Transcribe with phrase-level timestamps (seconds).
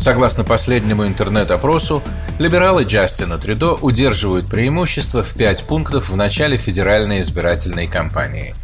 [0.00, 2.02] Согласно последнему интернет-опросу,
[2.38, 8.54] либералы Джастина Трюдо удерживают преимущество в 5 пунктов в начале федеральной избирательной кампании.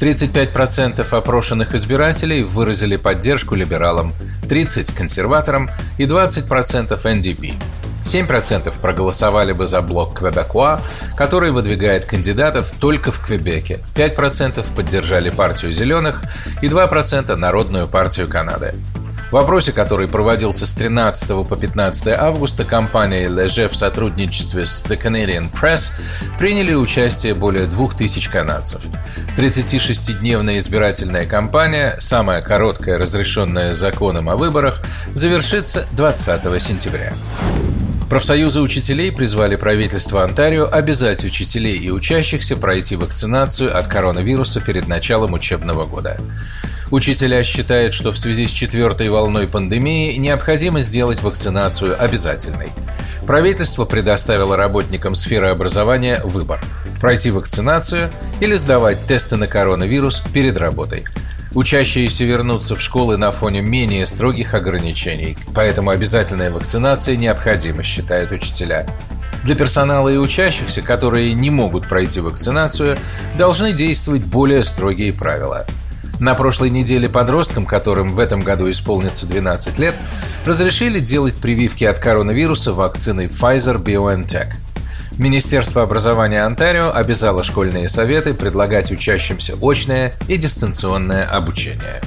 [0.00, 4.14] 35% опрошенных избирателей выразили поддержку либералам,
[4.44, 7.60] 30%– консерваторам и 20%– НДП.
[8.04, 10.80] 7% проголосовали бы за блок Квебекуа,
[11.16, 16.22] который выдвигает кандидатов только в Квебеке, 5% поддержали партию «Зеленых»
[16.62, 18.74] и 2%– Народную партию Канады.
[19.30, 24.98] В опросе, который проводился с 13 по 15 августа, компания Leger в сотрудничестве с The
[25.00, 25.92] Canadian Press
[26.38, 28.80] приняли участие более 2000 канадцев.
[29.36, 34.80] 36-дневная избирательная кампания, самая короткая, разрешенная законом о выборах,
[35.14, 37.12] завершится 20 сентября.
[38.08, 45.34] Профсоюзы учителей призвали правительство Онтарио обязать учителей и учащихся пройти вакцинацию от коронавируса перед началом
[45.34, 46.18] учебного года.
[46.90, 52.70] Учителя считают, что в связи с четвертой волной пандемии необходимо сделать вакцинацию обязательной.
[53.26, 56.60] Правительство предоставило работникам сферы образования выбор–
[57.00, 61.04] пройти вакцинацию или сдавать тесты на коронавирус перед работой.
[61.52, 68.86] Учащиеся вернутся в школы на фоне менее строгих ограничений, поэтому обязательная вакцинация необходима, считают учителя.
[69.44, 72.96] Для персонала и учащихся, которые не могут пройти вакцинацию,
[73.36, 75.66] должны действовать более строгие правила–
[76.20, 79.94] на прошлой неделе подросткам, которым в этом году исполнится 12 лет,
[80.44, 84.48] разрешили делать прививки от коронавируса вакциной Pfizer-BioNTech.
[85.18, 92.00] Министерство образования Онтарио обязало школьные советы предлагать учащимся очное и дистанционное обучение.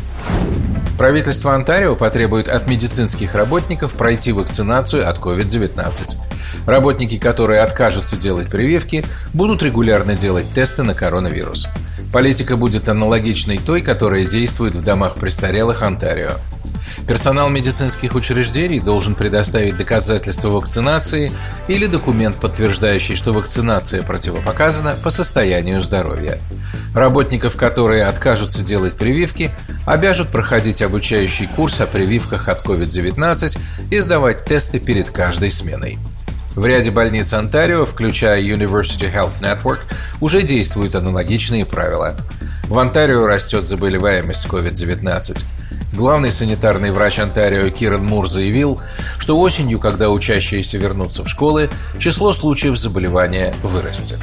[0.97, 6.15] Правительство Онтарио потребует от медицинских работников пройти вакцинацию от COVID-19.
[6.67, 9.03] Работники, которые откажутся делать прививки,
[9.33, 11.67] будут регулярно делать тесты на коронавирус.
[12.11, 16.31] Политика будет аналогичной той, которая действует в домах престарелых Онтарио.
[17.07, 21.31] Персонал медицинских учреждений должен предоставить доказательство вакцинации
[21.67, 26.39] или документ, подтверждающий, что вакцинация противопоказана по состоянию здоровья.
[26.93, 29.51] Работников, которые откажутся делать прививки,
[29.85, 33.57] обяжут проходить обучающий курс о прививках от COVID-19
[33.89, 35.97] и сдавать тесты перед каждой сменой.
[36.55, 39.79] В ряде больниц Онтарио, включая University Health Network,
[40.19, 42.15] уже действуют аналогичные правила.
[42.67, 45.43] В Онтарио растет заболеваемость COVID-19.
[45.93, 48.81] Главный санитарный врач Онтарио Киран Мур заявил,
[49.17, 51.69] что осенью, когда учащиеся вернутся в школы,
[51.99, 54.19] число случаев заболевания вырастет.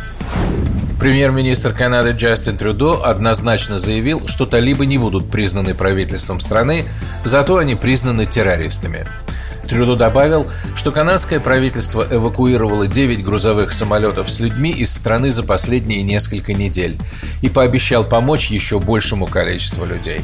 [0.99, 6.87] Премьер-министр Канады Джастин Трюдо однозначно заявил, что талибы не будут признаны правительством страны,
[7.25, 9.07] зато они признаны террористами.
[9.69, 16.03] Трюдо добавил, что канадское правительство эвакуировало 9 грузовых самолетов с людьми из страны за последние
[16.03, 16.99] несколько недель
[17.43, 20.23] и пообещал помочь еще большему количеству людей.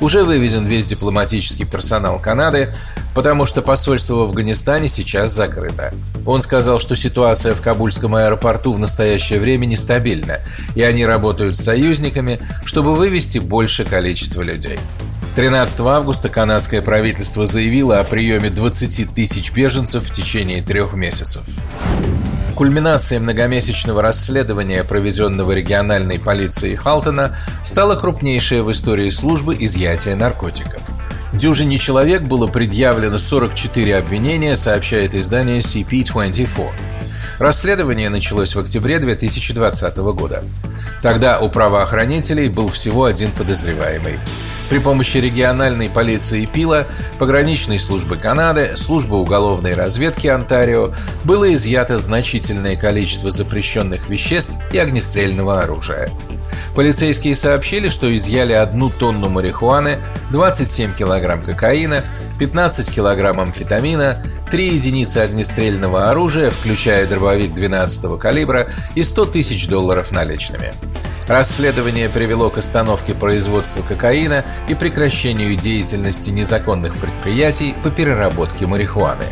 [0.00, 2.74] Уже вывезен весь дипломатический персонал Канады,
[3.14, 5.94] потому что посольство в Афганистане сейчас закрыто.
[6.26, 10.40] Он сказал, что ситуация в Кабульском аэропорту в настоящее время нестабильна,
[10.74, 14.78] и они работают с союзниками, чтобы вывести больше количество людей.
[15.34, 21.42] 13 августа канадское правительство заявило о приеме 20 тысяч беженцев в течение трех месяцев.
[22.54, 30.80] Кульминацией многомесячного расследования, проведенного региональной полицией Халтона, стала крупнейшая в истории службы изъятия наркотиков.
[31.32, 36.70] Дюжине человек было предъявлено 44 обвинения, сообщает издание CP24.
[37.40, 40.44] Расследование началось в октябре 2020 года.
[41.02, 44.20] Тогда у правоохранителей был всего один подозреваемый.
[44.68, 46.86] При помощи региональной полиции Пила,
[47.18, 50.90] пограничной службы Канады, службы уголовной разведки Онтарио
[51.24, 56.10] было изъято значительное количество запрещенных веществ и огнестрельного оружия.
[56.74, 59.98] Полицейские сообщили, что изъяли одну тонну марихуаны,
[60.30, 62.02] 27 килограмм кокаина,
[62.40, 64.18] 15 килограмм амфетамина,
[64.50, 70.72] 3 единицы огнестрельного оружия, включая дробовик 12 калибра и 100 тысяч долларов наличными.
[71.26, 79.24] Расследование привело к остановке производства кокаина и прекращению деятельности незаконных предприятий по переработке марихуаны.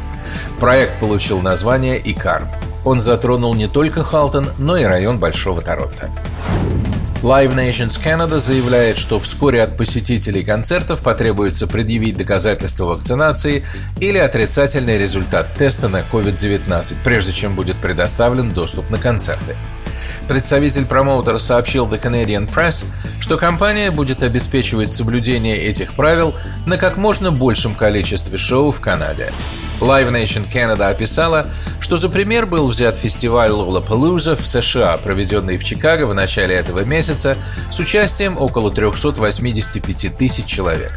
[0.58, 2.44] Проект получил название «Икар».
[2.84, 6.10] Он затронул не только Халтон, но и район Большого Торонто.
[7.22, 13.64] Live Nations Canada заявляет, что вскоре от посетителей концертов потребуется предъявить доказательство вакцинации
[14.00, 19.54] или отрицательный результат теста на COVID-19, прежде чем будет предоставлен доступ на концерты.
[20.28, 22.84] Представитель промоутера сообщил The Canadian Press,
[23.20, 26.34] что компания будет обеспечивать соблюдение этих правил
[26.66, 29.32] на как можно большем количестве шоу в Канаде.
[29.82, 31.44] Live Nation Canada описала,
[31.80, 36.84] что за пример был взят фестиваль Lollapalooza в США, проведенный в Чикаго в начале этого
[36.84, 37.36] месяца
[37.72, 40.92] с участием около 385 тысяч человек.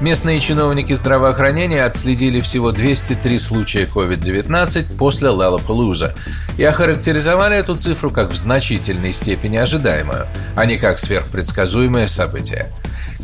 [0.00, 6.12] Местные чиновники здравоохранения отследили всего 203 случая COVID-19 после Lollapalooza
[6.56, 12.70] и охарактеризовали эту цифру как в значительной степени ожидаемую, а не как сверхпредсказуемое событие.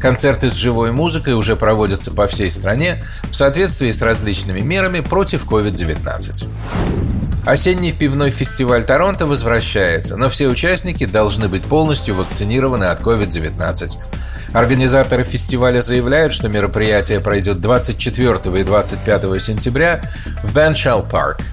[0.00, 5.46] Концерты с живой музыкой уже проводятся по всей стране в соответствии с различными мерами против
[5.46, 6.48] COVID-19.
[7.46, 13.98] Осенний пивной фестиваль Торонто возвращается, но все участники должны быть полностью вакцинированы от COVID-19.
[14.52, 20.00] Организаторы фестиваля заявляют, что мероприятие пройдет 24 и 25 сентября
[20.42, 21.40] в Беншалл Парк–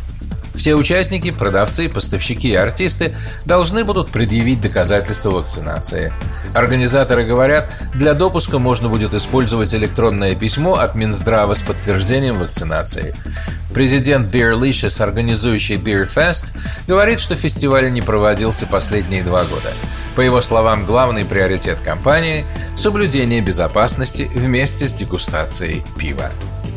[0.54, 3.16] все участники, продавцы, поставщики и артисты
[3.46, 6.14] должны будут предъявить доказательства вакцинации.
[6.54, 13.16] Организаторы говорят, для допуска можно будет использовать электронное письмо от Минздрава с подтверждением вакцинации.
[13.74, 16.52] Президент Beerlicious, организующий Beer Fest,
[16.88, 19.74] говорит, что фестиваль не проводился последние два года.
[20.16, 22.46] По его словам, главный приоритет компании–
[22.76, 26.30] соблюдение безопасности вместе с дегустацией пива.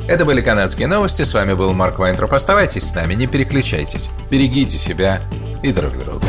[0.09, 1.23] Это были канадские новости.
[1.23, 2.33] С вами был Марк Вайнтроп.
[2.33, 4.09] Оставайтесь с нами, не переключайтесь.
[4.31, 5.21] Берегите себя
[5.63, 6.27] и друг друга.